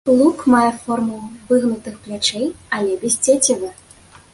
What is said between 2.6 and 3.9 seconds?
але без цецівы.